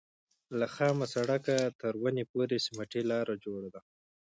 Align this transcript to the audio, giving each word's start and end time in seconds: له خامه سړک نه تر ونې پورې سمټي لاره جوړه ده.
له 0.59 0.67
خامه 0.75 1.05
سړک 1.15 1.43
نه 1.49 1.59
تر 1.81 1.93
ونې 2.01 2.23
پورې 2.31 2.63
سمټي 2.65 3.01
لاره 3.11 3.33
جوړه 3.43 3.69
ده. 3.73 3.81